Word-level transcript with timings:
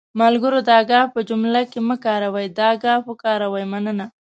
ملګرو 0.19 0.59
دا 0.69 0.79
گ 0.89 0.91
په 1.13 1.19
جملو 1.27 1.61
کې 1.71 1.79
مه 1.87 1.95
کاروٸ، 2.05 2.45
دا 2.59 2.69
ګ 2.81 2.85
وکاروٸ.مننه 3.07 4.05